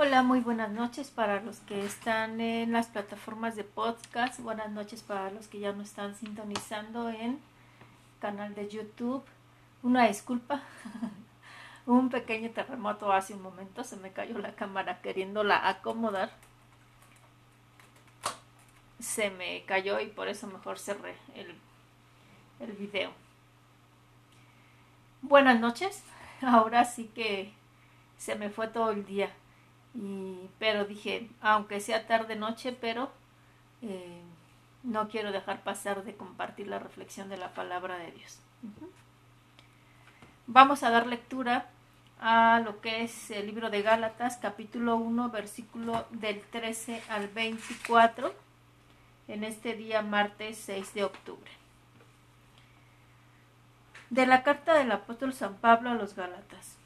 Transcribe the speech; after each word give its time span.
Hola, 0.00 0.22
muy 0.22 0.38
buenas 0.38 0.70
noches 0.70 1.10
para 1.10 1.40
los 1.40 1.58
que 1.58 1.84
están 1.84 2.40
en 2.40 2.70
las 2.70 2.86
plataformas 2.86 3.56
de 3.56 3.64
podcast. 3.64 4.38
Buenas 4.38 4.70
noches 4.70 5.02
para 5.02 5.32
los 5.32 5.48
que 5.48 5.58
ya 5.58 5.72
no 5.72 5.82
están 5.82 6.14
sintonizando 6.14 7.10
en 7.10 7.40
canal 8.20 8.54
de 8.54 8.68
YouTube. 8.68 9.24
Una 9.82 10.06
disculpa. 10.06 10.62
un 11.86 12.10
pequeño 12.10 12.50
terremoto 12.50 13.10
hace 13.10 13.34
un 13.34 13.42
momento. 13.42 13.82
Se 13.82 13.96
me 13.96 14.12
cayó 14.12 14.38
la 14.38 14.54
cámara 14.54 15.00
queriéndola 15.00 15.68
acomodar. 15.68 16.30
Se 19.00 19.30
me 19.30 19.64
cayó 19.64 19.98
y 19.98 20.06
por 20.06 20.28
eso 20.28 20.46
mejor 20.46 20.78
cerré 20.78 21.16
el, 21.34 21.56
el 22.60 22.70
video. 22.74 23.10
Buenas 25.22 25.58
noches. 25.58 26.04
Ahora 26.40 26.84
sí 26.84 27.10
que 27.16 27.52
se 28.16 28.36
me 28.36 28.48
fue 28.48 28.68
todo 28.68 28.92
el 28.92 29.04
día 29.04 29.32
y, 29.94 30.48
pero 30.58 30.84
dije, 30.84 31.28
aunque 31.40 31.80
sea 31.80 32.06
tarde 32.06 32.36
noche, 32.36 32.72
pero 32.72 33.10
eh, 33.82 34.22
no 34.82 35.08
quiero 35.08 35.32
dejar 35.32 35.62
pasar 35.62 36.04
de 36.04 36.14
compartir 36.14 36.68
la 36.68 36.78
reflexión 36.78 37.28
de 37.28 37.36
la 37.36 37.54
palabra 37.54 37.98
de 37.98 38.12
Dios. 38.12 38.40
Vamos 40.46 40.82
a 40.82 40.90
dar 40.90 41.06
lectura 41.06 41.68
a 42.20 42.60
lo 42.64 42.80
que 42.80 43.02
es 43.04 43.30
el 43.30 43.46
libro 43.46 43.70
de 43.70 43.82
Gálatas, 43.82 44.38
capítulo 44.38 44.96
1, 44.96 45.30
versículo 45.30 46.06
del 46.10 46.40
13 46.40 47.02
al 47.08 47.28
24, 47.28 48.34
en 49.28 49.44
este 49.44 49.74
día 49.74 50.02
martes 50.02 50.58
6 50.58 50.94
de 50.94 51.04
octubre. 51.04 51.50
De 54.10 54.26
la 54.26 54.42
carta 54.42 54.74
del 54.74 54.90
apóstol 54.90 55.34
San 55.34 55.56
Pablo 55.56 55.90
a 55.90 55.94
los 55.94 56.14
Gálatas. 56.14 56.76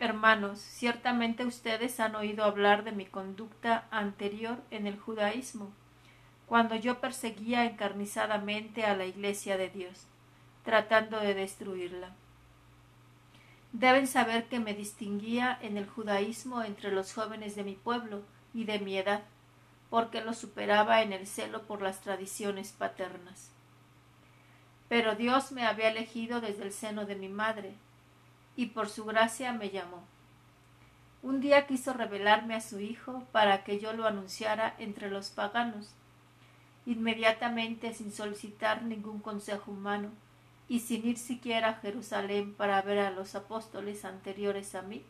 Hermanos, 0.00 0.60
ciertamente 0.60 1.44
ustedes 1.44 1.98
han 1.98 2.14
oído 2.14 2.44
hablar 2.44 2.84
de 2.84 2.92
mi 2.92 3.04
conducta 3.04 3.88
anterior 3.90 4.58
en 4.70 4.86
el 4.86 4.96
judaísmo, 4.96 5.72
cuando 6.46 6.76
yo 6.76 7.00
perseguía 7.00 7.64
encarnizadamente 7.64 8.84
a 8.84 8.94
la 8.94 9.06
Iglesia 9.06 9.56
de 9.56 9.70
Dios, 9.70 10.06
tratando 10.64 11.18
de 11.18 11.34
destruirla. 11.34 12.12
Deben 13.72 14.06
saber 14.06 14.44
que 14.44 14.60
me 14.60 14.72
distinguía 14.72 15.58
en 15.62 15.76
el 15.76 15.86
judaísmo 15.88 16.62
entre 16.62 16.92
los 16.92 17.12
jóvenes 17.12 17.56
de 17.56 17.64
mi 17.64 17.74
pueblo 17.74 18.22
y 18.54 18.64
de 18.64 18.78
mi 18.78 18.96
edad, 18.96 19.24
porque 19.90 20.20
los 20.20 20.38
superaba 20.38 21.02
en 21.02 21.12
el 21.12 21.26
celo 21.26 21.62
por 21.62 21.82
las 21.82 22.02
tradiciones 22.02 22.70
paternas. 22.70 23.50
Pero 24.88 25.16
Dios 25.16 25.50
me 25.50 25.66
había 25.66 25.88
elegido 25.88 26.40
desde 26.40 26.62
el 26.62 26.72
seno 26.72 27.04
de 27.04 27.16
mi 27.16 27.28
madre, 27.28 27.74
y 28.58 28.66
por 28.66 28.88
su 28.88 29.04
gracia 29.04 29.52
me 29.52 29.70
llamó. 29.70 30.02
Un 31.22 31.40
día 31.40 31.68
quiso 31.68 31.92
revelarme 31.92 32.56
a 32.56 32.60
su 32.60 32.80
Hijo 32.80 33.22
para 33.30 33.62
que 33.62 33.78
yo 33.78 33.92
lo 33.92 34.04
anunciara 34.04 34.74
entre 34.78 35.08
los 35.08 35.30
paganos. 35.30 35.94
Inmediatamente, 36.84 37.94
sin 37.94 38.10
solicitar 38.10 38.82
ningún 38.82 39.20
consejo 39.20 39.70
humano, 39.70 40.10
y 40.68 40.80
sin 40.80 41.06
ir 41.06 41.18
siquiera 41.18 41.68
a 41.68 41.74
Jerusalén 41.74 42.52
para 42.52 42.82
ver 42.82 42.98
a 42.98 43.12
los 43.12 43.36
apóstoles 43.36 44.04
anteriores 44.04 44.74
a 44.74 44.82
mí, 44.82 45.04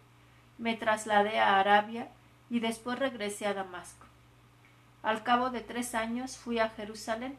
me 0.59 0.77
trasladé 0.77 1.39
a 1.39 1.59
Arabia 1.59 2.11
y 2.51 2.61
después 2.61 2.99
regresé 2.99 3.47
a 3.47 3.55
Damasco. 3.55 4.05
Al 5.03 5.23
cabo 5.23 5.49
de 5.49 5.63
tres 5.63 5.95
años 5.95 6.37
fui 6.37 6.59
a 6.59 6.69
Jerusalén 6.69 7.39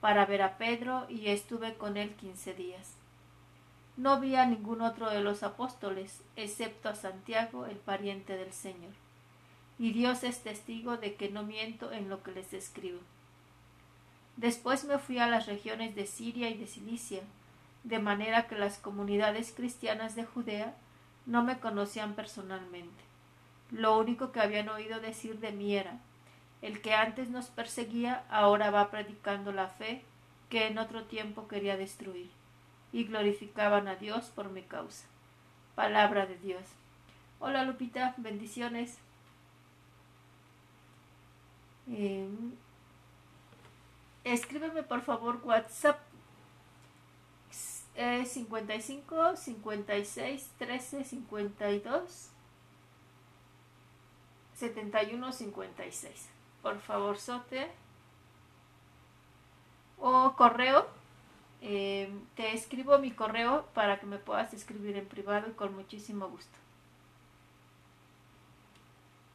para 0.00 0.24
ver 0.24 0.40
a 0.40 0.56
Pedro 0.56 1.04
y 1.10 1.28
estuve 1.28 1.74
con 1.74 1.98
él 1.98 2.14
quince 2.14 2.54
días. 2.54 3.01
No 3.96 4.20
vi 4.20 4.36
a 4.36 4.46
ningún 4.46 4.80
otro 4.80 5.10
de 5.10 5.20
los 5.20 5.42
apóstoles, 5.42 6.22
excepto 6.34 6.88
a 6.88 6.94
Santiago, 6.94 7.66
el 7.66 7.76
pariente 7.76 8.36
del 8.36 8.52
Señor. 8.52 8.92
Y 9.78 9.92
Dios 9.92 10.24
es 10.24 10.42
testigo 10.42 10.96
de 10.96 11.14
que 11.14 11.28
no 11.28 11.42
miento 11.42 11.92
en 11.92 12.08
lo 12.08 12.22
que 12.22 12.32
les 12.32 12.54
escribo. 12.54 13.00
Después 14.38 14.84
me 14.84 14.98
fui 14.98 15.18
a 15.18 15.26
las 15.26 15.46
regiones 15.46 15.94
de 15.94 16.06
Siria 16.06 16.48
y 16.48 16.56
de 16.56 16.66
Cilicia, 16.66 17.20
de 17.84 17.98
manera 17.98 18.46
que 18.46 18.56
las 18.56 18.78
comunidades 18.78 19.52
cristianas 19.52 20.14
de 20.14 20.24
Judea 20.24 20.74
no 21.26 21.42
me 21.42 21.60
conocían 21.60 22.14
personalmente. 22.14 23.04
Lo 23.70 23.98
único 23.98 24.32
que 24.32 24.40
habían 24.40 24.70
oído 24.70 25.00
decir 25.00 25.38
de 25.38 25.52
mí 25.52 25.76
era 25.76 25.98
el 26.62 26.80
que 26.80 26.94
antes 26.94 27.28
nos 27.28 27.48
perseguía 27.48 28.24
ahora 28.30 28.70
va 28.70 28.90
predicando 28.90 29.52
la 29.52 29.68
fe 29.68 30.02
que 30.48 30.68
en 30.68 30.78
otro 30.78 31.04
tiempo 31.04 31.48
quería 31.48 31.76
destruir 31.76 32.30
y 32.92 33.04
glorificaban 33.04 33.88
a 33.88 33.96
Dios 33.96 34.26
por 34.34 34.50
mi 34.50 34.62
causa. 34.62 35.06
Palabra 35.74 36.26
de 36.26 36.36
Dios. 36.38 36.62
Hola 37.40 37.64
Lupita, 37.64 38.14
bendiciones. 38.18 38.98
Em, 41.88 42.52
escríbeme 44.24 44.82
por 44.82 45.02
favor 45.02 45.40
WhatsApp 45.44 45.98
eh, 47.96 48.24
55 48.24 49.36
56 49.36 50.50
13 50.58 51.04
52 51.04 52.32
71 54.54 55.32
56. 55.32 56.28
Por 56.62 56.78
favor, 56.78 57.18
Sote. 57.18 57.68
O 59.98 60.34
correo 60.36 60.86
eh, 61.64 62.12
te 62.34 62.54
escribo 62.54 62.98
mi 62.98 63.12
correo 63.12 63.66
para 63.72 64.00
que 64.00 64.06
me 64.06 64.18
puedas 64.18 64.52
escribir 64.52 64.96
en 64.96 65.06
privado 65.06 65.48
y 65.48 65.52
con 65.52 65.74
muchísimo 65.76 66.28
gusto. 66.28 66.58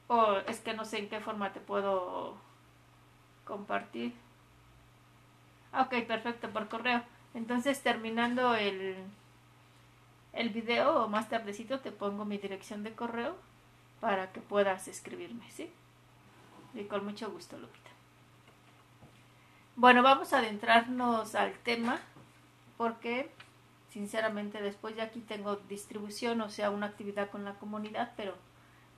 O 0.07 0.33
es 0.45 0.59
que 0.59 0.73
no 0.73 0.83
sé 0.83 0.99
en 0.99 1.09
qué 1.09 1.21
forma 1.21 1.53
te 1.53 1.61
puedo 1.61 2.35
compartir. 3.45 4.13
Ok, 5.73 6.05
perfecto, 6.05 6.49
por 6.49 6.67
correo. 6.67 7.01
Entonces 7.33 7.81
terminando 7.81 8.55
el, 8.55 8.97
el 10.33 10.49
video 10.49 11.05
o 11.05 11.07
más 11.07 11.29
tardecito 11.29 11.79
te 11.79 11.93
pongo 11.93 12.25
mi 12.25 12.37
dirección 12.37 12.83
de 12.83 12.93
correo 12.93 13.37
para 14.01 14.33
que 14.33 14.41
puedas 14.41 14.89
escribirme, 14.89 15.49
¿sí? 15.51 15.71
Y 16.73 16.83
con 16.83 17.05
mucho 17.05 17.31
gusto, 17.31 17.57
Lupita. 17.57 17.89
Bueno, 19.77 20.03
vamos 20.03 20.33
a 20.33 20.39
adentrarnos 20.39 21.33
al 21.33 21.53
tema 21.59 22.01
porque 22.77 23.29
sinceramente 23.89 24.61
después 24.61 24.95
de 24.95 25.01
aquí 25.01 25.19
tengo 25.21 25.55
distribución, 25.55 26.41
o 26.41 26.49
sea, 26.49 26.69
una 26.69 26.87
actividad 26.87 27.29
con 27.29 27.43
la 27.45 27.55
comunidad, 27.55 28.13
pero 28.15 28.35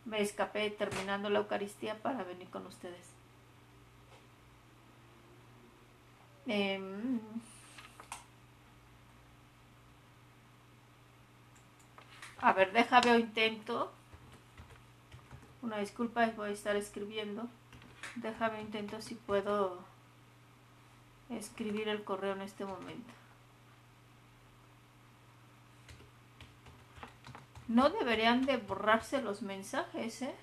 me 0.06 0.22
escapé 0.22 0.70
terminando 0.72 1.30
la 1.30 1.40
Eucaristía 1.40 2.02
para 2.02 2.24
venir 2.24 2.50
con 2.50 2.66
ustedes. 2.66 3.20
Em, 6.48 7.20
a 12.42 12.54
ver, 12.54 12.72
déjame 12.74 13.12
o 13.12 13.20
intento. 13.20 13.92
Una 15.62 15.78
disculpa, 15.78 16.26
voy 16.36 16.50
a 16.50 16.54
estar 16.54 16.76
escribiendo. 16.76 17.48
Déjame 18.16 18.62
intento 18.62 19.02
si 19.02 19.16
puedo 19.16 19.80
escribir 21.30 21.88
el 21.88 22.04
correo 22.04 22.34
en 22.34 22.42
este 22.42 22.66
momento. 22.66 23.19
No 27.70 27.90
deberían 27.90 28.46
de 28.46 28.58
borrarse 28.58 29.22
los 29.22 29.42
mensajes, 29.42 30.24
¿eh? 30.24 30.36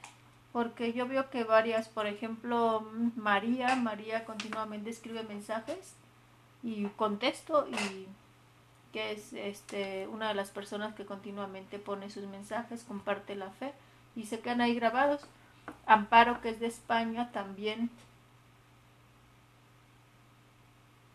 Porque 0.53 0.95
yo 0.95 1.07
veo 1.07 1.29
que 1.29 1.45
varias, 1.45 1.89
por 1.89 2.07
ejemplo, 2.07 2.89
María, 3.17 3.77
María 3.77 4.25
continuamente 4.25 4.89
escribe 4.89 5.23
mensajes 5.25 5.95
y 6.63 6.87
contesto 6.97 7.69
y 7.69 8.07
que 8.93 9.13
es 9.13 9.35
este 9.35 10.07
una 10.09 10.29
de 10.29 10.35
las 10.35 10.51
personas 10.51 10.95
que 10.95 11.05
continuamente 11.05 11.79
pone 11.79 12.09
sus 12.09 12.25
mensajes, 12.27 12.85
comparte 12.85 13.35
la 13.35 13.51
fe 13.51 13.75
y 14.15 14.27
se 14.27 14.41
quedan 14.41 14.63
ahí 14.63 14.75
grabados. 14.75 15.27
Amparo, 15.85 16.41
que 16.41 16.51
es 16.51 16.61
de 16.61 16.69
España, 16.69 17.33
también. 17.33 17.91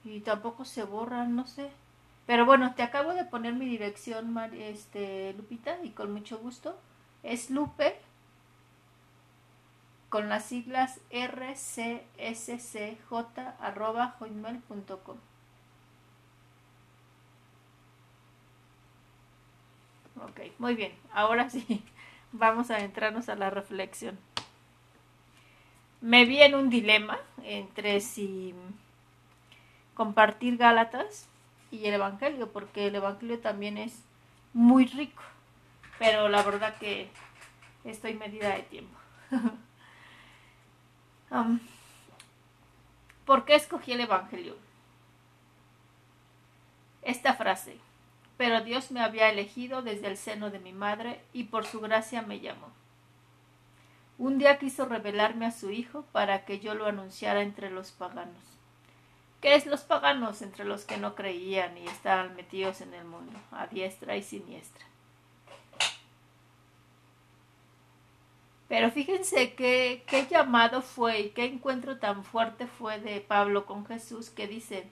Y 0.04 0.20
tampoco 0.20 0.66
se 0.66 0.84
borran, 0.84 1.36
no 1.36 1.48
sé. 1.48 1.72
Pero 2.32 2.46
bueno, 2.46 2.74
te 2.76 2.82
acabo 2.82 3.14
de 3.14 3.26
poner 3.26 3.56
mi 3.56 3.66
dirección, 3.66 4.34
este, 4.54 5.34
Lupita, 5.34 5.84
y 5.84 5.90
con 5.90 6.14
mucho 6.14 6.38
gusto. 6.38 6.80
Es 7.24 7.50
Lupe 7.50 8.00
con 10.08 10.30
las 10.30 10.46
siglas 10.46 11.02
rcscj.com. 11.12 11.98
Ok, 20.24 20.40
muy 20.58 20.76
bien. 20.76 20.94
Ahora 21.12 21.50
sí, 21.50 21.84
vamos 22.32 22.72
a 22.72 22.80
entrarnos 22.80 23.28
a 23.28 23.36
la 23.36 23.50
reflexión. 23.50 24.18
Me 26.00 26.24
vi 26.24 26.42
en 26.42 26.56
un 26.56 26.70
dilema 26.70 27.20
entre 27.44 28.00
si 28.00 28.56
compartir 29.96 30.56
Gálatas 30.56 31.28
y 31.72 31.86
el 31.86 31.96
Evangelio, 31.96 32.52
porque 32.52 32.88
el 32.88 32.96
Evangelio 32.96 33.40
también 33.40 33.78
es 33.78 34.04
muy 34.54 34.86
rico, 34.86 35.24
pero 35.98 36.30
la 36.30 36.44
verdad 36.44 36.76
que 36.78 37.10
estoy 37.86 38.14
medida 38.14 38.54
de 38.54 38.64
tiempo. 38.64 38.98
¿Por 43.26 43.46
qué 43.46 43.56
escogí 43.56 43.94
el 43.94 44.02
Evangelio? 44.02 44.58
Esta 47.02 47.34
frase, 47.34 47.78
pero 48.38 48.62
Dios 48.62 48.92
me 48.92 49.02
había 49.02 49.30
elegido 49.30 49.82
desde 49.82 50.08
el 50.08 50.18
seno 50.18 50.52
de 50.52 50.60
mi 50.60 50.74
madre 50.74 51.22
y 51.32 51.46
por 51.46 51.66
su 51.66 51.80
gracia 51.80 52.22
me 52.22 52.42
llamó. 52.42 52.68
Un 54.18 54.38
día 54.38 54.60
quiso 54.60 54.86
revelarme 54.86 55.46
a 55.46 55.52
su 55.52 55.72
Hijo 55.72 56.04
para 56.12 56.46
que 56.46 56.60
yo 56.60 56.76
lo 56.76 56.86
anunciara 56.86 57.42
entre 57.42 57.72
los 57.72 57.92
paganos. 57.92 58.51
¿Qué 59.42 59.56
es 59.56 59.66
los 59.66 59.82
paganos? 59.82 60.44
Entre 60.44 60.66
los 60.66 60.86
que 60.86 60.98
no 60.98 61.16
creían 61.16 61.76
y 61.78 61.88
estaban 61.88 62.36
metidos 62.36 62.82
en 62.82 62.94
el 62.94 63.06
mundo, 63.06 63.40
a 63.52 63.66
diestra 63.66 64.16
y 64.16 64.22
siniestra. 64.22 64.86
Pero 68.68 68.90
fíjense 68.92 69.54
qué, 69.56 70.06
qué 70.08 70.28
llamado 70.28 70.82
fue 70.82 71.20
y 71.20 71.30
qué 71.32 71.46
encuentro 71.46 71.98
tan 71.98 72.24
fuerte 72.24 72.68
fue 72.68 73.00
de 73.00 73.20
Pablo 73.20 73.66
con 73.66 73.86
Jesús 73.86 74.30
que 74.30 74.48
dice, 74.48 74.88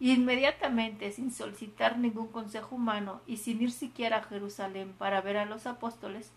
inmediatamente, 0.00 1.12
sin 1.12 1.32
solicitar 1.32 1.96
ningún 1.96 2.28
consejo 2.28 2.74
humano 2.74 3.22
y 3.26 3.38
sin 3.38 3.62
ir 3.62 3.72
siquiera 3.72 4.18
a 4.18 4.24
Jerusalén 4.24 4.92
para 4.98 5.22
ver 5.22 5.38
a 5.38 5.46
los 5.46 5.66
apóstoles 5.66 6.30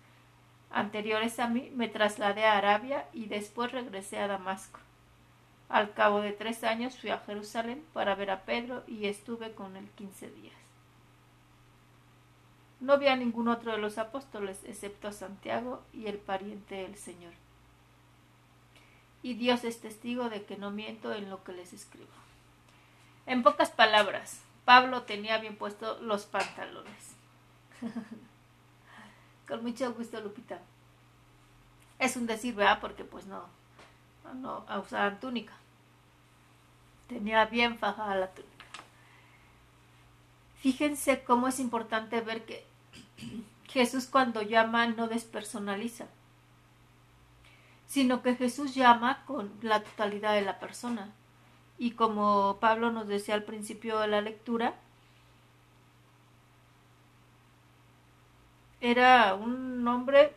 anteriores 0.70 1.40
a 1.40 1.48
mí, 1.48 1.70
me 1.76 1.90
trasladé 1.90 2.46
a 2.46 2.58
Arabia 2.58 3.06
y 3.12 3.26
después 3.26 3.72
regresé 3.72 4.20
a 4.20 4.28
Damasco. 4.28 4.80
Al 5.70 5.94
cabo 5.94 6.22
de 6.22 6.32
tres 6.32 6.64
años 6.64 6.98
fui 6.98 7.10
a 7.10 7.20
Jerusalén 7.20 7.84
para 7.94 8.16
ver 8.16 8.32
a 8.32 8.44
Pedro 8.44 8.84
y 8.88 9.08
estuve 9.08 9.52
con 9.52 9.76
él 9.76 9.90
quince 9.96 10.30
días. 10.30 10.56
No 12.80 12.98
vi 12.98 13.08
a 13.08 13.16
ningún 13.16 13.48
otro 13.48 13.72
de 13.72 13.80
los 13.80 13.98
apóstoles 13.98 14.60
excepto 14.66 15.08
a 15.08 15.12
Santiago 15.12 15.82
y 15.94 16.08
el 16.08 16.18
pariente 16.20 16.76
del 16.76 16.96
Señor. 16.96 17.34
Y 19.24 19.34
Dios 19.34 19.64
es 19.64 19.82
testigo 19.82 20.30
de 20.30 20.46
que 20.46 20.58
no 20.58 20.72
miento 20.72 21.12
en 21.14 21.30
lo 21.30 21.44
que 21.44 21.54
les 21.54 21.74
escribo. 21.74 22.08
En 23.26 23.44
pocas 23.44 23.72
palabras, 23.72 24.42
Pablo 24.64 25.04
tenía 25.04 25.38
bien 25.40 25.58
puestos 25.58 26.02
los 26.02 26.26
pantalones. 26.26 27.16
Con 29.48 29.64
mucho 29.64 29.94
gusto, 29.94 30.22
Lupita. 30.22 30.62
Es 32.00 32.16
un 32.16 32.28
decir, 32.28 32.54
¿verdad? 32.54 32.80
Porque 32.80 33.04
pues 33.04 33.26
no, 33.26 33.46
no 34.36 34.66
usaban 34.84 35.20
túnica. 35.20 35.54
Tenía 37.08 37.46
bien 37.46 37.78
fajada 37.78 38.16
la 38.16 38.28
túnica. 38.28 38.66
Fíjense 40.62 41.24
cómo 41.24 41.48
es 41.48 41.60
importante 41.60 42.20
ver 42.22 42.46
que 42.46 42.66
Jesús 43.70 44.08
cuando 44.08 44.42
llama 44.42 44.88
no 44.88 45.08
despersonaliza, 45.08 46.08
sino 47.86 48.22
que 48.22 48.36
Jesús 48.36 48.76
llama 48.76 49.24
con 49.26 49.52
la 49.62 49.84
totalidad 49.84 50.34
de 50.34 50.42
la 50.42 50.60
persona. 50.60 51.12
Y 51.78 51.92
como 51.92 52.58
Pablo 52.60 52.92
nos 52.92 53.08
decía 53.08 53.36
al 53.36 53.44
principio 53.44 54.00
de 54.00 54.08
la 54.08 54.22
lectura, 54.22 54.76
era 58.82 59.36
un 59.36 59.88
hombre 59.88 60.36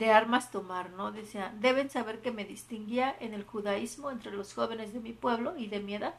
de 0.00 0.10
armas 0.10 0.50
tomar, 0.50 0.90
¿no? 0.90 1.12
Decía, 1.12 1.54
deben 1.60 1.90
saber 1.90 2.20
que 2.20 2.32
me 2.32 2.46
distinguía 2.46 3.14
en 3.20 3.34
el 3.34 3.44
judaísmo 3.44 4.10
entre 4.10 4.32
los 4.32 4.54
jóvenes 4.54 4.94
de 4.94 5.00
mi 5.00 5.12
pueblo 5.12 5.56
y 5.58 5.68
de 5.68 5.80
mi 5.80 5.94
edad 5.94 6.14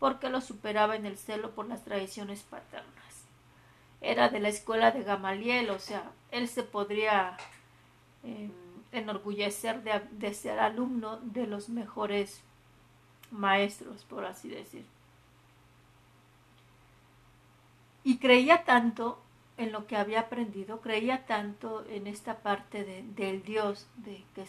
porque 0.00 0.28
lo 0.28 0.40
superaba 0.40 0.96
en 0.96 1.06
el 1.06 1.16
celo 1.16 1.52
por 1.52 1.68
las 1.68 1.84
tradiciones 1.84 2.42
paternas. 2.42 3.24
Era 4.00 4.28
de 4.28 4.40
la 4.40 4.48
escuela 4.48 4.90
de 4.90 5.04
Gamaliel, 5.04 5.70
o 5.70 5.78
sea, 5.78 6.10
él 6.32 6.48
se 6.48 6.64
podría 6.64 7.36
em, 8.24 8.50
enorgullecer 8.90 9.84
de, 9.84 10.00
de 10.10 10.34
ser 10.34 10.58
alumno 10.58 11.18
de 11.18 11.46
los 11.46 11.68
mejores 11.68 12.40
maestros, 13.30 14.02
por 14.02 14.24
así 14.24 14.48
decir. 14.48 14.84
Y 18.02 18.18
creía 18.18 18.64
tanto 18.64 19.21
en 19.56 19.72
lo 19.72 19.86
que 19.86 19.96
había 19.96 20.20
aprendido, 20.20 20.80
creía 20.80 21.26
tanto 21.26 21.84
en 21.88 22.06
esta 22.06 22.38
parte 22.38 22.84
del 22.84 23.42
Dios 23.42 23.86
de, 23.96 24.24
que 24.34 24.46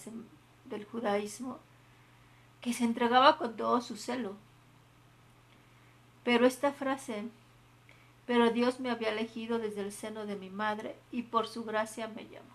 del 0.65 0.85
judaísmo, 0.85 1.59
que 2.61 2.73
se 2.73 2.85
entregaba 2.85 3.37
con 3.37 3.55
todo 3.57 3.81
su 3.81 3.97
celo. 3.97 4.35
Pero 6.23 6.45
esta 6.45 6.71
frase, 6.71 7.25
pero 8.25 8.51
Dios 8.51 8.79
me 8.79 8.89
había 8.89 9.09
elegido 9.09 9.59
desde 9.59 9.81
el 9.81 9.91
seno 9.91 10.25
de 10.25 10.37
mi 10.37 10.49
madre 10.49 10.95
y 11.11 11.23
por 11.23 11.47
su 11.47 11.65
gracia 11.65 12.07
me 12.07 12.23
llamó. 12.23 12.53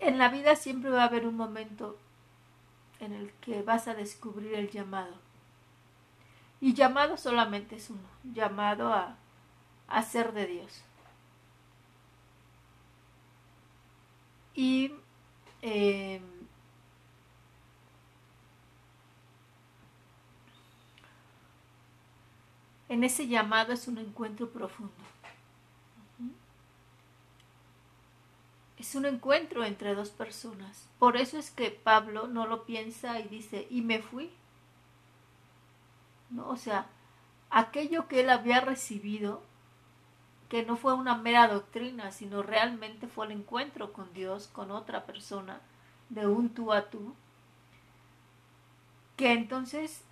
En 0.00 0.18
la 0.18 0.28
vida 0.28 0.54
siempre 0.54 0.90
va 0.90 1.02
a 1.02 1.06
haber 1.06 1.26
un 1.26 1.36
momento 1.36 1.98
en 3.00 3.14
el 3.14 3.32
que 3.40 3.62
vas 3.62 3.88
a 3.88 3.94
descubrir 3.94 4.54
el 4.54 4.70
llamado. 4.70 5.14
Y 6.60 6.74
llamado 6.74 7.16
solamente 7.16 7.76
es 7.76 7.90
uno, 7.90 8.08
llamado 8.24 8.92
a, 8.92 9.16
a 9.88 10.02
ser 10.02 10.32
de 10.32 10.46
Dios. 10.46 10.82
Y 14.54 14.92
eh, 15.62 16.20
en 22.88 23.04
ese 23.04 23.28
llamado 23.28 23.72
es 23.72 23.88
un 23.88 23.98
encuentro 23.98 24.50
profundo. 24.50 24.92
Es 28.78 28.94
un 28.94 29.06
encuentro 29.06 29.64
entre 29.64 29.94
dos 29.94 30.10
personas. 30.10 30.88
Por 30.98 31.16
eso 31.16 31.36
es 31.36 31.50
que 31.50 31.70
Pablo 31.70 32.28
no 32.28 32.46
lo 32.46 32.64
piensa 32.64 33.18
y 33.18 33.28
dice, 33.28 33.66
y 33.70 33.82
me 33.82 34.00
fui. 34.00 34.30
¿No? 36.30 36.48
O 36.48 36.56
sea, 36.56 36.86
aquello 37.50 38.06
que 38.06 38.20
él 38.20 38.30
había 38.30 38.60
recibido, 38.60 39.42
que 40.48 40.64
no 40.64 40.76
fue 40.76 40.94
una 40.94 41.16
mera 41.16 41.48
doctrina, 41.48 42.10
sino 42.10 42.42
realmente 42.42 43.06
fue 43.06 43.26
el 43.26 43.32
encuentro 43.32 43.92
con 43.92 44.12
Dios, 44.14 44.48
con 44.48 44.70
otra 44.70 45.04
persona, 45.04 45.60
de 46.08 46.26
un 46.26 46.48
tú 46.50 46.72
a 46.72 46.88
tú, 46.88 47.14
que 49.16 49.32
entonces 49.32 50.02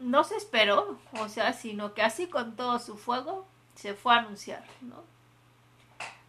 no 0.00 0.24
se 0.24 0.36
esperó, 0.36 0.98
o 1.20 1.28
sea, 1.28 1.52
sino 1.52 1.94
que 1.94 2.02
así 2.02 2.26
con 2.26 2.56
todo 2.56 2.78
su 2.78 2.96
fuego 2.96 3.46
se 3.74 3.94
fue 3.94 4.14
a 4.14 4.18
anunciar, 4.18 4.64
¿no? 4.80 5.04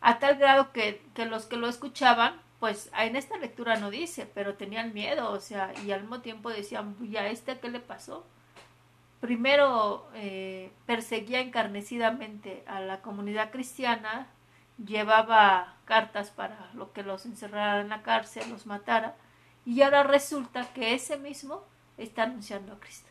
A 0.02 0.20
tal 0.20 0.38
grado 0.38 0.72
que, 0.72 1.02
los 1.16 1.46
que 1.46 1.58
lo 1.58 1.68
escuchaban, 1.68 2.40
pues 2.60 2.92
en 2.98 3.16
esta 3.16 3.38
lectura 3.38 3.78
no 3.78 3.90
dice, 3.90 4.30
pero 4.34 4.56
tenían 4.56 4.94
miedo, 4.94 5.32
o 5.32 5.40
sea, 5.40 5.74
y 5.86 5.92
al 5.92 6.02
mismo 6.02 6.22
tiempo 6.22 6.50
decían, 6.50 6.96
¿y 7.02 7.18
a 7.18 7.28
este 7.28 7.60
qué 7.60 7.70
le 7.70 7.80
pasó? 7.80 8.26
Primero 9.24 10.06
eh, 10.16 10.70
perseguía 10.86 11.40
encarnecidamente 11.40 12.62
a 12.68 12.82
la 12.82 13.02
comunidad 13.02 13.52
cristiana, 13.52 14.28
llevaba 14.86 15.78
cartas 15.86 16.30
para 16.30 16.70
lo 16.74 16.92
que 16.92 17.04
los 17.04 17.26
encerrara 17.26 17.80
en 17.80 17.88
la 17.88 18.02
cárcel, 18.02 18.50
los 18.50 18.66
matara, 18.66 19.16
y 19.66 19.82
ahora 19.82 20.04
resulta 20.04 20.74
que 20.74 20.94
ese 20.94 21.16
mismo 21.16 21.64
está 21.98 22.24
anunciando 22.24 22.74
a 22.74 22.80
Cristo. 22.82 23.08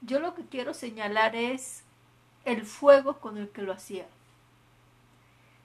Yo 0.00 0.20
lo 0.20 0.36
que 0.36 0.46
quiero 0.46 0.72
señalar 0.72 1.34
es 1.34 1.82
el 2.44 2.64
fuego 2.64 3.18
con 3.18 3.36
el 3.36 3.48
que 3.48 3.62
lo 3.62 3.72
hacía. 3.72 4.06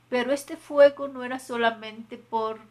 Pero 0.09 0.33
este 0.33 0.57
fuego 0.57 1.07
no 1.07 1.23
era 1.23 1.37
solamente 1.37 2.17
por, 2.17 2.61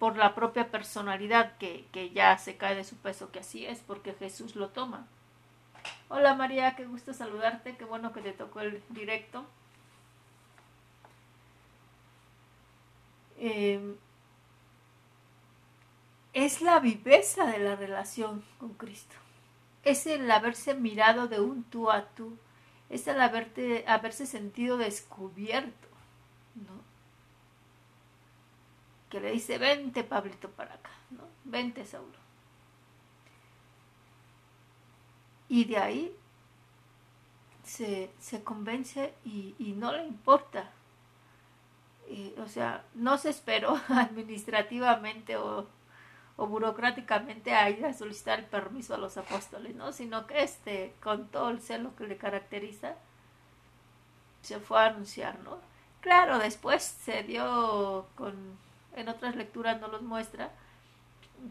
por 0.00 0.16
la 0.16 0.34
propia 0.34 0.72
personalidad 0.72 1.56
que, 1.58 1.86
que 1.92 2.10
ya 2.10 2.36
se 2.38 2.56
cae 2.56 2.74
de 2.74 2.82
su 2.82 2.96
peso, 2.96 3.30
que 3.30 3.38
así 3.38 3.64
es, 3.66 3.78
porque 3.80 4.14
Jesús 4.14 4.56
lo 4.56 4.70
toma. 4.70 5.06
Hola 6.08 6.34
María, 6.34 6.74
qué 6.74 6.84
gusto 6.86 7.14
saludarte, 7.14 7.76
qué 7.76 7.84
bueno 7.84 8.12
que 8.12 8.20
te 8.20 8.32
tocó 8.32 8.60
el 8.60 8.82
directo. 8.88 9.46
Em, 13.38 13.96
es 16.32 16.60
la 16.60 16.80
viveza 16.80 17.46
de 17.46 17.60
la 17.60 17.76
relación 17.76 18.42
con 18.58 18.74
Cristo 18.74 19.14
es 19.84 20.06
el 20.06 20.30
haberse 20.30 20.74
mirado 20.74 21.28
de 21.28 21.40
un 21.40 21.64
tú 21.64 21.90
a 21.90 22.06
tú, 22.10 22.36
es 22.88 23.06
el 23.06 23.20
haberse 23.20 24.26
sentido 24.26 24.76
descubierto, 24.76 25.88
¿no? 26.54 26.89
Que 29.10 29.20
le 29.20 29.32
dice, 29.32 29.58
vente 29.58 30.04
Pablito 30.04 30.48
para 30.50 30.74
acá, 30.74 30.90
¿no? 31.10 31.24
Vente 31.44 31.84
Saulo. 31.84 32.18
Y 35.48 35.64
de 35.64 35.78
ahí 35.78 36.16
se, 37.64 38.10
convence 38.44 39.14
y, 39.24 39.54
y, 39.58 39.72
no 39.72 39.92
le 39.92 40.06
importa. 40.06 40.70
o 42.38 42.48
sea, 42.48 42.84
no 42.94 43.18
se 43.18 43.30
esperó 43.30 43.80
administrativamente 43.88 45.36
o 45.36 45.66
o 46.40 46.46
burocráticamente 46.46 47.52
a 47.52 47.68
ir 47.68 47.84
a 47.84 47.92
solicitar 47.92 48.38
el 48.38 48.46
permiso 48.46 48.94
a 48.94 48.98
los 48.98 49.18
apóstoles, 49.18 49.74
¿no? 49.76 49.92
Sino 49.92 50.26
que 50.26 50.42
este, 50.42 50.94
con 51.02 51.28
todo 51.28 51.50
el 51.50 51.60
celo 51.60 51.94
que 51.96 52.06
le 52.06 52.16
caracteriza, 52.16 52.94
se 54.40 54.58
fue 54.58 54.80
a 54.80 54.86
anunciar, 54.86 55.38
¿no? 55.40 55.58
Claro, 56.00 56.38
después 56.38 56.82
se 56.82 57.24
dio 57.24 58.06
con, 58.16 58.56
en 58.94 59.08
otras 59.08 59.36
lecturas 59.36 59.80
no 59.80 59.88
los 59.88 60.02
muestra, 60.02 60.52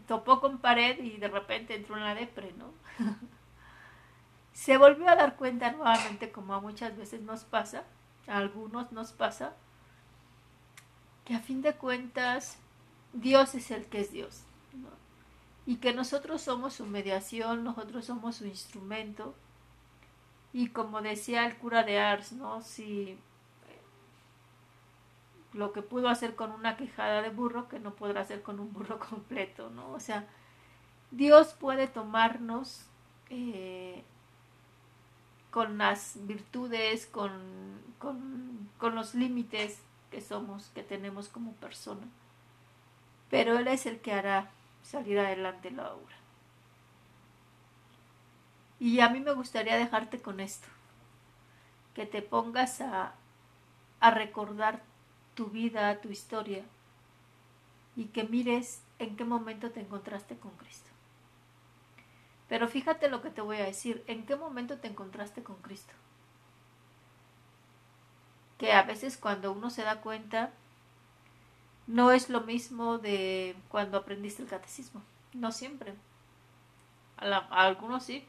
topó 0.06 0.40
con 0.40 0.58
pared 0.58 0.98
y 1.02 1.16
de 1.16 1.28
repente 1.28 1.74
entró 1.74 1.96
en 1.96 2.04
la 2.04 2.14
depre, 2.14 2.52
¿no? 2.56 2.72
se 4.52 4.76
volvió 4.76 5.08
a 5.08 5.16
dar 5.16 5.36
cuenta 5.36 5.72
nuevamente, 5.72 6.30
como 6.30 6.60
muchas 6.60 6.96
veces 6.96 7.22
nos 7.22 7.44
pasa, 7.44 7.84
a 8.26 8.36
algunos 8.36 8.92
nos 8.92 9.12
pasa, 9.12 9.54
que 11.24 11.34
a 11.34 11.40
fin 11.40 11.62
de 11.62 11.74
cuentas 11.74 12.58
Dios 13.12 13.54
es 13.54 13.70
el 13.70 13.86
que 13.86 14.00
es 14.00 14.12
Dios, 14.12 14.42
¿no? 14.72 14.88
y 15.66 15.76
que 15.76 15.92
nosotros 15.92 16.42
somos 16.42 16.74
su 16.74 16.86
mediación, 16.86 17.64
nosotros 17.64 18.04
somos 18.04 18.36
su 18.36 18.46
instrumento, 18.46 19.34
y 20.52 20.70
como 20.70 21.00
decía 21.00 21.46
el 21.46 21.56
cura 21.58 21.84
de 21.84 22.00
Ars, 22.00 22.32
¿no? 22.32 22.60
Si 22.62 23.16
lo 25.52 25.72
que 25.72 25.82
pudo 25.82 26.08
hacer 26.08 26.34
con 26.36 26.52
una 26.52 26.76
quejada 26.76 27.22
de 27.22 27.30
burro, 27.30 27.68
que 27.68 27.80
no 27.80 27.94
podrá 27.94 28.20
hacer 28.20 28.42
con 28.42 28.60
un 28.60 28.72
burro 28.72 28.98
completo, 29.10 29.70
¿no? 29.70 29.90
O 29.92 30.00
sea, 30.00 30.26
Dios 31.10 31.54
puede 31.54 31.88
tomarnos 31.88 32.86
eh, 33.30 34.04
con 35.50 35.78
las 35.78 36.14
virtudes, 36.26 37.06
con, 37.06 37.32
con, 37.98 38.94
los 38.94 39.14
límites 39.14 39.80
que 40.10 40.20
somos, 40.20 40.70
que 40.74 40.82
tenemos 40.82 41.28
como 41.28 41.52
persona. 41.54 42.06
Pero 43.28 43.58
Él 43.58 43.68
es 43.68 43.86
el 43.86 44.00
que 44.00 44.12
hará 44.12 44.50
salir 44.82 45.18
adelante 45.18 45.70
la 45.70 45.92
obra. 45.92 46.16
Y 48.78 49.00
a 49.00 49.08
mí 49.08 49.20
me 49.20 49.32
gustaría 49.32 49.76
dejarte 49.76 50.22
con 50.22 50.40
esto, 50.40 50.68
que 51.94 52.06
te 52.06 52.22
pongas 52.22 52.80
a, 52.80 53.14
a 54.00 54.10
recordar 54.10 54.82
tu 55.34 55.46
vida, 55.46 56.00
tu 56.00 56.10
historia, 56.10 56.64
y 57.96 58.06
que 58.06 58.24
mires 58.24 58.82
en 58.98 59.16
qué 59.16 59.24
momento 59.24 59.70
te 59.70 59.80
encontraste 59.80 60.36
con 60.36 60.52
Cristo. 60.52 60.90
Pero 62.48 62.66
fíjate 62.66 63.08
lo 63.08 63.22
que 63.22 63.30
te 63.30 63.40
voy 63.40 63.58
a 63.58 63.64
decir, 63.64 64.02
¿en 64.06 64.26
qué 64.26 64.36
momento 64.36 64.78
te 64.78 64.88
encontraste 64.88 65.42
con 65.42 65.56
Cristo? 65.56 65.92
Que 68.58 68.72
a 68.72 68.82
veces 68.82 69.16
cuando 69.16 69.52
uno 69.52 69.70
se 69.70 69.82
da 69.82 70.00
cuenta, 70.00 70.50
no 71.86 72.10
es 72.12 72.28
lo 72.28 72.40
mismo 72.40 72.98
de 72.98 73.56
cuando 73.68 73.98
aprendiste 73.98 74.42
el 74.42 74.48
catecismo, 74.48 75.02
no 75.32 75.52
siempre. 75.52 75.94
A, 77.16 77.66
algunos 77.66 78.04
sí. 78.04 78.26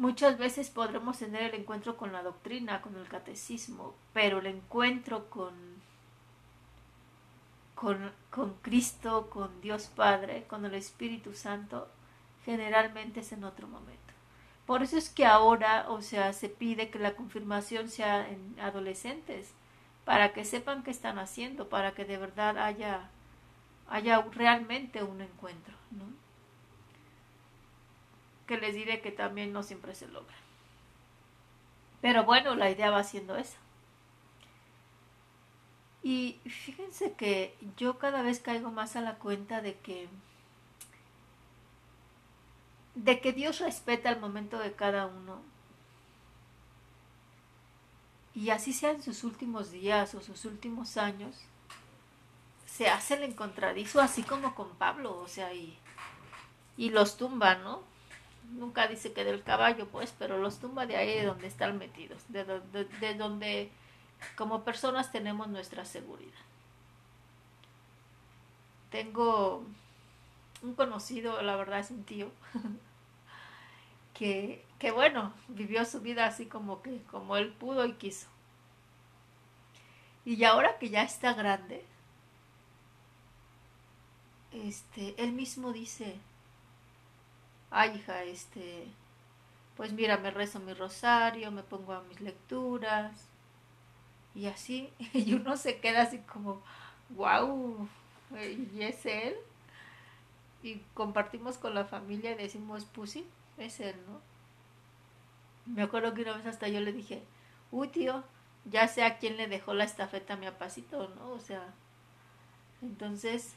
Muchas 0.00 0.38
veces 0.38 0.70
podremos 0.70 1.18
tener 1.18 1.42
el 1.42 1.60
encuentro 1.60 1.98
con 1.98 2.10
la 2.10 2.22
doctrina, 2.22 2.80
con 2.80 2.96
el 2.96 3.06
catecismo, 3.06 3.94
pero 4.14 4.38
el 4.38 4.46
encuentro 4.46 5.28
con 5.28 5.52
con, 7.74 8.54
Cristo, 8.62 9.28
con 9.28 9.60
Dios 9.60 9.90
Padre, 9.94 10.44
con 10.48 10.64
el 10.64 10.74
Espíritu 10.74 11.34
Santo, 11.34 11.86
generalmente 12.46 13.20
es 13.20 13.30
en 13.32 13.44
otro 13.44 13.68
momento. 13.68 14.14
Por 14.64 14.82
eso 14.82 14.96
es 14.96 15.10
que 15.10 15.26
ahora, 15.26 15.84
o 15.90 16.00
sea, 16.00 16.32
se 16.32 16.48
pide 16.48 16.88
que 16.88 16.98
la 16.98 17.14
confirmación 17.14 17.90
sea 17.90 18.26
en 18.26 18.58
adolescentes, 18.58 19.52
para 20.06 20.32
que 20.32 20.46
sepan 20.46 20.82
qué 20.82 20.92
están 20.92 21.18
haciendo, 21.18 21.68
para 21.68 21.92
que 21.92 22.06
de 22.06 22.16
verdad 22.16 22.56
haya, 22.56 23.10
haya 23.90 24.22
realmente 24.32 25.02
un 25.02 25.20
encuentro, 25.20 25.74
¿no? 25.90 26.06
Que 28.50 28.58
les 28.58 28.74
diré 28.74 29.00
que 29.00 29.12
también 29.12 29.52
no 29.52 29.62
siempre 29.62 29.94
se 29.94 30.08
logra. 30.08 30.34
Pero 32.00 32.24
bueno, 32.24 32.56
la 32.56 32.68
idea 32.68 32.90
va 32.90 33.04
siendo 33.04 33.36
esa. 33.36 33.58
Y 36.02 36.40
fíjense 36.44 37.12
que 37.12 37.56
yo 37.76 37.98
cada 37.98 38.22
vez 38.22 38.40
caigo 38.40 38.72
más 38.72 38.96
a 38.96 39.02
la 39.02 39.18
cuenta 39.18 39.60
de 39.60 39.78
que 39.78 40.08
de 42.96 43.20
que 43.20 43.32
Dios 43.32 43.60
respeta 43.60 44.10
el 44.10 44.18
momento 44.18 44.58
de 44.58 44.72
cada 44.72 45.06
uno. 45.06 45.42
Y 48.34 48.50
así 48.50 48.72
sean 48.72 49.00
sus 49.00 49.22
últimos 49.22 49.70
días 49.70 50.12
o 50.16 50.20
sus 50.20 50.44
últimos 50.44 50.96
años, 50.96 51.36
se 52.66 52.88
hace 52.88 53.14
el 53.14 53.22
encontradizo 53.22 54.00
así 54.00 54.24
como 54.24 54.56
con 54.56 54.70
Pablo, 54.70 55.20
o 55.20 55.28
sea, 55.28 55.54
y, 55.54 55.78
y 56.76 56.90
los 56.90 57.16
tumba, 57.16 57.54
¿no? 57.54 57.88
Nunca 58.50 58.88
dice 58.88 59.12
que 59.12 59.24
del 59.24 59.42
caballo, 59.42 59.88
pues, 59.88 60.14
pero 60.18 60.38
los 60.38 60.58
tumba 60.58 60.86
de 60.86 60.96
ahí 60.96 61.14
de 61.14 61.26
donde 61.26 61.46
están 61.46 61.78
metidos, 61.78 62.22
de, 62.28 62.44
de 62.44 63.14
donde 63.14 63.70
como 64.36 64.64
personas 64.64 65.12
tenemos 65.12 65.48
nuestra 65.48 65.84
seguridad. 65.84 66.32
Tengo 68.90 69.64
un 70.62 70.74
conocido, 70.74 71.40
la 71.42 71.56
verdad 71.56 71.80
es 71.80 71.90
un 71.90 72.04
tío, 72.04 72.30
que, 74.14 74.64
que 74.78 74.90
bueno, 74.90 75.32
vivió 75.48 75.84
su 75.84 76.00
vida 76.00 76.26
así 76.26 76.46
como 76.46 76.82
que, 76.82 77.02
como 77.10 77.36
él 77.36 77.52
pudo 77.52 77.86
y 77.86 77.92
quiso. 77.94 78.26
Y 80.24 80.44
ahora 80.44 80.78
que 80.78 80.90
ya 80.90 81.02
está 81.02 81.32
grande, 81.32 81.84
este, 84.52 85.14
él 85.22 85.32
mismo 85.32 85.72
dice, 85.72 86.18
ay 87.70 87.96
hija, 87.96 88.24
este, 88.24 88.86
pues 89.76 89.92
mira, 89.92 90.18
me 90.18 90.30
rezo 90.30 90.60
mi 90.60 90.74
rosario, 90.74 91.50
me 91.50 91.62
pongo 91.62 91.92
a 91.94 92.02
mis 92.02 92.20
lecturas, 92.20 93.30
y 94.34 94.46
así, 94.46 94.92
y 95.12 95.34
uno 95.34 95.56
se 95.56 95.78
queda 95.80 96.02
así 96.02 96.18
como, 96.18 96.62
wow, 97.10 97.88
¿y 98.72 98.82
es 98.82 99.04
él? 99.06 99.36
Y 100.62 100.76
compartimos 100.94 101.58
con 101.58 101.74
la 101.74 101.84
familia 101.84 102.32
y 102.32 102.34
decimos, 102.36 102.86
pues 102.92 103.10
sí, 103.10 103.26
es 103.58 103.80
él, 103.80 103.96
¿no? 104.06 104.20
Me 105.66 105.82
acuerdo 105.82 106.14
que 106.14 106.22
una 106.22 106.36
vez 106.36 106.46
hasta 106.46 106.68
yo 106.68 106.80
le 106.80 106.92
dije, 106.92 107.22
uy 107.70 107.88
tío, 107.88 108.24
ya 108.64 108.88
sé 108.88 109.04
a 109.04 109.18
quién 109.18 109.36
le 109.36 109.48
dejó 109.48 109.74
la 109.74 109.84
estafeta 109.84 110.34
a 110.34 110.36
mi 110.36 110.46
apacito, 110.46 111.08
¿no? 111.16 111.30
O 111.30 111.40
sea, 111.40 111.72
entonces, 112.82 113.54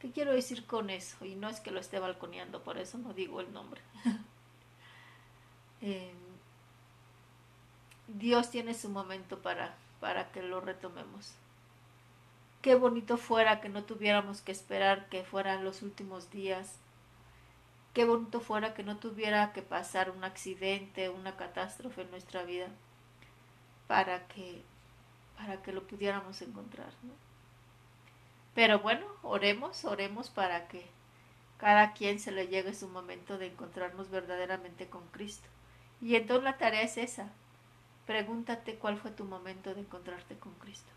¿qué 0.00 0.10
quiero 0.10 0.32
decir 0.32 0.66
con 0.66 0.90
eso? 0.90 1.24
Y 1.24 1.34
no 1.34 1.48
es 1.48 1.60
que 1.60 1.70
lo 1.70 1.80
esté 1.80 1.98
balconeando, 1.98 2.62
por 2.62 2.78
eso 2.78 2.98
no 2.98 3.12
digo 3.12 3.40
el 3.40 3.52
nombre. 3.52 3.80
eh, 5.80 6.12
Dios 8.08 8.50
tiene 8.50 8.74
su 8.74 8.88
momento 8.88 9.40
para, 9.40 9.74
para 10.00 10.30
que 10.32 10.42
lo 10.42 10.60
retomemos. 10.60 11.34
Qué 12.62 12.74
bonito 12.74 13.16
fuera 13.16 13.60
que 13.60 13.68
no 13.68 13.84
tuviéramos 13.84 14.40
que 14.40 14.52
esperar 14.52 15.08
que 15.08 15.24
fueran 15.24 15.64
los 15.64 15.82
últimos 15.82 16.30
días. 16.30 16.78
Qué 17.94 18.04
bonito 18.04 18.40
fuera 18.40 18.74
que 18.74 18.82
no 18.82 18.98
tuviera 18.98 19.52
que 19.52 19.62
pasar 19.62 20.10
un 20.10 20.24
accidente, 20.24 21.08
una 21.08 21.36
catástrofe 21.36 22.02
en 22.02 22.10
nuestra 22.10 22.42
vida 22.42 22.68
para 23.86 24.26
que 24.26 24.62
para 25.36 25.62
que 25.62 25.72
lo 25.72 25.86
pudiéramos 25.86 26.40
encontrar, 26.42 26.92
Pero 28.56 28.80
bueno, 28.80 29.06
oremos, 29.22 29.84
oremos 29.84 30.30
para 30.30 30.66
que 30.66 30.84
cada 31.58 31.92
quien 31.92 32.18
se 32.18 32.32
le 32.32 32.48
llegue 32.48 32.74
su 32.74 32.88
momento 32.88 33.38
de 33.38 33.46
encontrarnos 33.46 34.10
verdaderamente 34.10 34.88
con 34.88 35.06
Cristo. 35.12 35.48
Y 36.00 36.16
entonces 36.16 36.42
la 36.42 36.58
tarea 36.58 36.82
es 36.82 36.96
esa, 36.96 37.30
Pregúntate 38.06 38.76
cuál 38.76 38.98
fue 38.98 39.10
tu 39.10 39.24
momento 39.24 39.74
de 39.74 39.80
encontrarte 39.80 40.38
con 40.38 40.54
Cristo. 40.54 40.92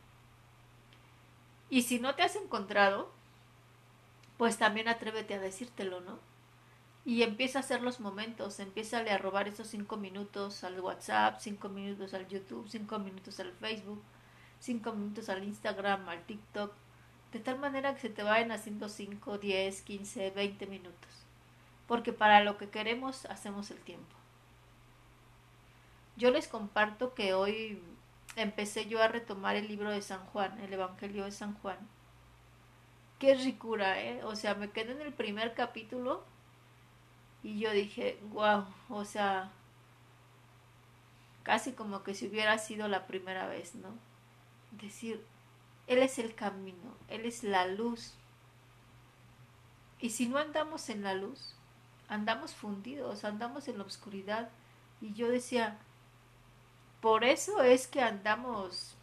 Y 1.72 1.82
si 1.82 2.00
no 2.00 2.14
te 2.14 2.22
has 2.22 2.36
encontrado, 2.36 3.12
pues 4.38 4.58
también 4.58 4.88
atrévete 4.88 5.34
a 5.34 5.40
decírtelo, 5.40 6.02
¿no? 6.02 6.20
Y 7.06 7.24
empieza 7.24 7.60
a 7.60 7.62
hacer 7.62 7.82
los 7.82 8.00
momentos, 8.00 8.60
empieza 8.60 9.00
a 9.00 9.18
robar 9.18 9.48
esos 9.48 9.68
cinco 9.68 9.98
minutos 9.98 10.64
al 10.64 10.80
WhatsApp, 10.80 11.40
cinco 11.40 11.70
minutos 11.70 12.14
al 12.14 12.28
YouTube, 12.28 12.70
cinco 12.70 13.00
minutos 13.00 13.40
al 13.40 13.54
Facebook, 13.54 14.04
cinco 14.60 14.94
minutos 14.94 15.30
al 15.30 15.44
Instagram, 15.44 16.08
al 16.10 16.24
TikTok, 16.26 16.74
de 17.32 17.40
tal 17.40 17.60
manera 17.60 17.94
que 17.94 18.02
se 18.02 18.10
te 18.10 18.24
vayan 18.24 18.52
haciendo 18.52 18.90
cinco, 18.90 19.38
diez, 19.38 19.82
quince, 19.82 20.32
veinte 20.32 20.66
minutos. 20.66 21.26
Porque 21.88 22.14
para 22.14 22.44
lo 22.44 22.58
que 22.58 22.70
queremos 22.70 23.26
hacemos 23.26 23.72
el 23.72 23.80
tiempo. 23.80 24.16
Yo 26.18 26.32
les 26.32 26.48
comparto 26.48 27.14
que 27.14 27.34
hoy 27.34 27.82
empecé 28.36 28.88
yo 28.88 29.02
a 29.02 29.08
retomar 29.08 29.56
el 29.56 29.68
libro 29.68 29.90
de 29.90 30.02
San 30.02 30.26
Juan, 30.28 30.60
el 30.60 30.74
Evangelio 30.74 31.26
de 31.26 31.32
San 31.32 31.56
Juan. 31.56 31.78
Qué 33.20 33.36
ricura, 33.36 34.02
¿eh? 34.02 34.24
O 34.24 34.36
sea, 34.36 34.56
me 34.56 34.70
quedé 34.70 34.94
en 34.94 35.02
el 35.02 35.14
primer 35.14 35.54
capítulo 35.54 36.24
y 37.44 37.60
yo 37.60 37.72
dije, 37.72 38.20
wow, 38.32 38.66
o 38.90 39.06
sea, 39.06 39.52
casi 41.44 41.74
como 41.74 42.04
que 42.04 42.14
si 42.14 42.28
hubiera 42.28 42.58
sido 42.58 42.88
la 42.88 43.08
primera 43.08 43.48
vez, 43.48 43.76
¿no? 43.76 43.90
Decir, 44.72 45.26
Él 45.90 46.04
es 46.04 46.20
el 46.20 46.36
camino, 46.36 46.96
Él 47.10 47.26
es 47.26 47.44
la 47.44 47.66
luz. 47.66 48.14
Y 50.00 50.12
si 50.12 50.30
no 50.30 50.38
andamos 50.38 50.88
en 50.90 51.02
la 51.04 51.16
luz, 51.16 51.56
andamos 52.08 52.54
fundidos, 52.54 53.26
andamos 53.26 53.68
en 53.68 53.80
la 53.80 53.84
oscuridad 53.84 54.50
Y 55.02 55.14
yo 55.14 55.30
decía, 55.30 55.78
por 57.02 57.24
eso 57.24 57.64
es 57.64 57.88
que 57.88 58.02
andamos 58.02 58.96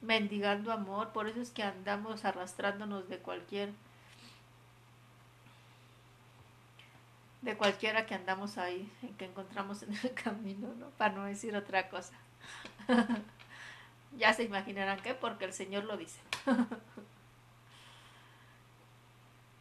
mendigando 0.00 0.72
amor, 0.72 1.12
por 1.12 1.28
eso 1.28 1.40
es 1.40 1.50
que 1.50 1.62
andamos 1.62 2.24
arrastrándonos 2.24 3.08
de 3.08 3.18
cualquier 3.18 3.72
de 7.42 7.56
cualquiera 7.56 8.06
que 8.06 8.14
andamos 8.14 8.56
ahí, 8.56 8.90
que 9.18 9.26
encontramos 9.26 9.82
en 9.82 9.92
el 10.02 10.14
camino, 10.24 10.72
¿no? 10.78 10.88
Para 10.90 11.14
no 11.14 11.24
decir 11.24 11.54
otra 11.56 11.90
cosa. 11.90 12.14
ya 14.16 14.32
se 14.32 14.44
imaginarán 14.44 15.00
qué, 15.00 15.14
porque 15.14 15.44
el 15.44 15.52
Señor 15.52 15.84
lo 15.84 15.96
dice. 15.96 16.20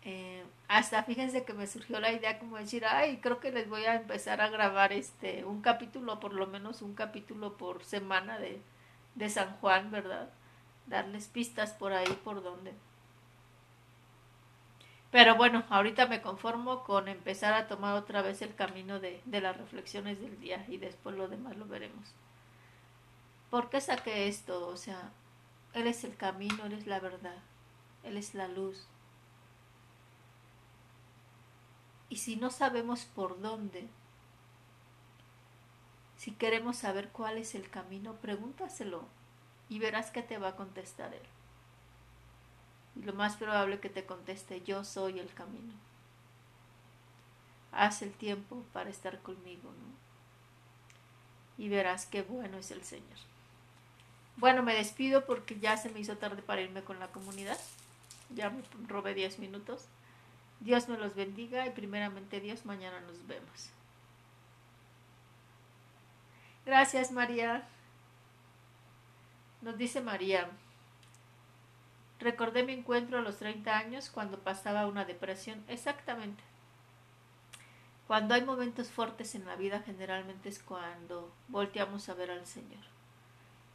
Eh, 0.03 0.43
hasta 0.67 1.03
fíjense 1.03 1.43
que 1.45 1.53
me 1.53 1.67
surgió 1.67 1.99
la 1.99 2.11
idea 2.11 2.39
como 2.39 2.57
decir, 2.57 2.85
ay, 2.85 3.17
creo 3.17 3.39
que 3.39 3.51
les 3.51 3.69
voy 3.69 3.85
a 3.85 3.95
empezar 3.95 4.41
a 4.41 4.49
grabar 4.49 4.93
este 4.93 5.45
un 5.45 5.61
capítulo, 5.61 6.19
por 6.19 6.33
lo 6.33 6.47
menos 6.47 6.81
un 6.81 6.95
capítulo 6.95 7.55
por 7.57 7.83
semana 7.83 8.39
de, 8.39 8.61
de 9.15 9.29
San 9.29 9.57
Juan, 9.57 9.91
¿verdad? 9.91 10.29
Darles 10.87 11.27
pistas 11.27 11.73
por 11.73 11.93
ahí, 11.93 12.11
por 12.23 12.41
donde. 12.43 12.73
Pero 15.11 15.35
bueno, 15.35 15.63
ahorita 15.69 16.07
me 16.07 16.21
conformo 16.21 16.83
con 16.83 17.07
empezar 17.07 17.53
a 17.53 17.67
tomar 17.67 17.95
otra 17.95 18.21
vez 18.23 18.41
el 18.41 18.55
camino 18.55 18.99
de, 18.99 19.21
de 19.25 19.41
las 19.41 19.55
reflexiones 19.57 20.19
del 20.19 20.39
día 20.39 20.65
y 20.69 20.77
después 20.77 21.15
lo 21.15 21.27
demás 21.27 21.55
lo 21.57 21.65
veremos. 21.67 22.13
¿Por 23.51 23.69
qué 23.69 23.81
saqué 23.81 24.29
esto? 24.29 24.65
O 24.69 24.77
sea, 24.77 25.11
Él 25.73 25.85
es 25.85 26.05
el 26.05 26.15
camino, 26.15 26.65
Él 26.65 26.73
es 26.73 26.87
la 26.87 27.01
verdad, 27.01 27.37
Él 28.03 28.15
es 28.15 28.33
la 28.33 28.47
luz. 28.47 28.87
Y 32.07 32.17
si 32.17 32.37
no 32.37 32.49
sabemos 32.49 33.03
por 33.03 33.41
dónde, 33.41 33.87
si 36.17 36.31
queremos 36.31 36.77
saber 36.77 37.09
cuál 37.09 37.37
es 37.37 37.53
el 37.53 37.69
camino, 37.69 38.13
pregúntaselo 38.15 39.03
y 39.67 39.79
verás 39.79 40.11
que 40.11 40.23
te 40.23 40.37
va 40.37 40.49
a 40.49 40.55
contestar 40.55 41.13
Él. 41.13 41.27
Y 42.95 43.03
lo 43.03 43.13
más 43.13 43.35
probable 43.35 43.81
que 43.81 43.89
te 43.89 44.05
conteste, 44.05 44.61
yo 44.61 44.85
soy 44.85 45.19
el 45.19 45.33
camino. 45.33 45.73
Haz 47.73 48.01
el 48.01 48.13
tiempo 48.13 48.63
para 48.71 48.89
estar 48.89 49.21
conmigo, 49.21 49.71
¿no? 49.71 49.91
Y 51.57 51.67
verás 51.67 52.05
qué 52.05 52.21
bueno 52.21 52.57
es 52.57 52.71
el 52.71 52.83
Señor. 52.83 53.30
Bueno, 54.37 54.63
me 54.63 54.73
despido 54.73 55.25
porque 55.25 55.59
ya 55.59 55.77
se 55.77 55.89
me 55.89 55.99
hizo 55.99 56.17
tarde 56.17 56.41
para 56.41 56.61
irme 56.61 56.83
con 56.83 56.99
la 56.99 57.07
comunidad. 57.07 57.57
Ya 58.33 58.49
me 58.49 58.63
robé 58.87 59.13
10 59.13 59.39
minutos. 59.39 59.87
Dios 60.59 60.87
me 60.87 60.97
los 60.97 61.15
bendiga 61.15 61.65
y 61.65 61.71
primeramente 61.71 62.39
Dios, 62.39 62.65
mañana 62.65 62.99
nos 63.01 63.25
vemos. 63.27 63.69
Gracias 66.65 67.11
María. 67.11 67.67
Nos 69.61 69.77
dice 69.77 70.01
María, 70.01 70.49
recordé 72.19 72.63
mi 72.63 72.73
encuentro 72.73 73.19
a 73.19 73.21
los 73.21 73.37
30 73.37 73.77
años 73.77 74.09
cuando 74.09 74.39
pasaba 74.39 74.87
una 74.87 75.05
depresión. 75.05 75.63
Exactamente. 75.67 76.43
Cuando 78.07 78.33
hay 78.33 78.43
momentos 78.43 78.89
fuertes 78.89 79.35
en 79.35 79.45
la 79.45 79.55
vida, 79.55 79.81
generalmente 79.85 80.49
es 80.49 80.59
cuando 80.59 81.31
volteamos 81.47 82.09
a 82.09 82.13
ver 82.13 82.31
al 82.31 82.45
Señor. 82.45 82.90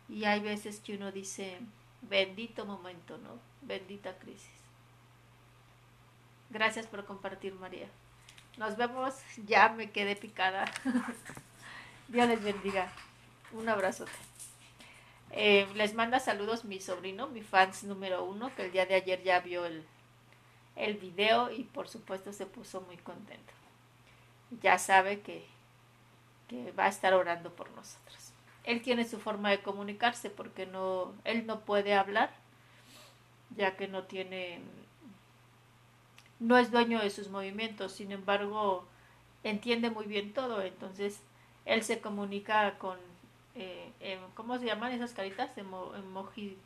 Y 0.09 0.25
hay 0.25 0.41
veces 0.41 0.81
que 0.81 0.95
uno 0.95 1.11
dice, 1.11 1.59
bendito 2.03 2.65
momento, 2.65 3.19
¿no? 3.19 3.39
Bendita 3.63 4.17
crisis. 4.19 4.51
Gracias 6.51 6.87
por 6.87 7.05
compartir, 7.05 7.55
María. 7.55 7.89
Nos 8.57 8.77
vemos, 8.77 9.15
ya 9.47 9.69
me 9.71 9.91
quedé 9.91 10.17
picada. 10.17 10.71
Dios 12.09 12.29
les 12.29 12.43
bendiga. 12.43 12.93
Un 13.53 13.69
abrazote. 13.69 14.13
Eh, 15.33 15.69
les 15.75 15.95
manda 15.95 16.21
saludos 16.21 16.65
mi 16.65 16.81
sobrino, 16.81 17.27
mi 17.27 17.43
fans 17.43 17.83
número 17.83 18.25
uno, 18.25 18.55
que 18.55 18.67
el 18.67 18.73
día 18.73 18.87
de 18.87 18.95
ayer 18.95 19.23
ya 19.25 19.41
vio 19.41 19.67
el, 19.67 19.85
el 20.77 20.95
video 20.95 21.51
y 21.51 21.65
por 21.65 21.89
supuesto 21.89 22.33
se 22.33 22.47
puso 22.47 22.81
muy 22.83 22.97
contento. 22.97 23.53
Ya 24.63 24.79
sabe 24.79 25.21
que, 25.21 25.45
que 26.49 26.71
va 26.73 26.85
a 26.85 26.89
estar 26.89 27.13
orando 27.13 27.53
por 27.55 27.71
nosotros 27.73 28.26
él 28.67 28.83
tiene 28.83 29.05
su 29.05 29.19
forma 29.19 29.51
de 29.51 29.63
comunicarse 29.63 30.29
porque 30.29 30.67
no, 30.67 31.15
él 31.25 31.47
no 31.47 31.61
puede 31.61 31.95
hablar, 31.95 32.31
ya 33.57 33.77
que 33.77 33.87
no 33.89 34.03
tiene, 34.03 34.61
no 36.41 36.59
es 36.59 36.71
dueño 36.73 37.01
de 37.01 37.11
sus 37.11 37.29
movimientos, 37.31 37.93
sin 37.93 38.11
embargo, 38.13 38.85
entiende 39.45 39.91
muy 39.91 40.07
bien 40.07 40.35
todo, 40.35 40.63
entonces 40.63 41.21
él 41.65 41.85
se 41.85 42.01
comunica 42.01 42.77
con, 42.79 42.99
eh, 43.55 43.93
em, 44.01 44.21
¿cómo 44.35 44.59
se 44.59 44.67
llaman 44.67 44.93
esas 44.93 45.13
caritas? 45.13 45.57
emoji, 45.57 46.59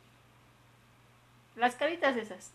las 1.55 1.75
caritas 1.75 2.17
esas. 2.17 2.51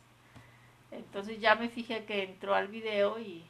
Entonces 0.90 1.40
ya 1.40 1.54
me 1.54 1.68
fijé 1.68 2.04
que 2.04 2.22
entró 2.24 2.54
al 2.54 2.68
video 2.68 3.18
y, 3.18 3.44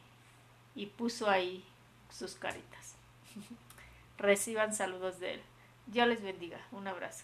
y 0.75 0.87
puso 0.87 1.29
ahí 1.29 1.63
sus 2.11 2.35
caritas. 2.35 2.95
Reciban 4.17 4.73
saludos 4.73 5.19
de 5.19 5.35
él. 5.35 5.41
Dios 5.87 6.07
les 6.07 6.21
bendiga. 6.21 6.59
Un 6.71 6.87
abrazo. 6.87 7.23